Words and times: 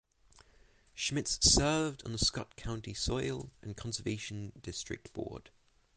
Schmitz 0.95 1.37
served 1.43 2.01
on 2.07 2.11
the 2.11 2.17
Scott 2.17 2.55
County 2.55 2.95
Soil 2.95 3.51
and 3.61 3.77
Conservation 3.77 4.51
District 4.63 5.13
Board. 5.13 5.51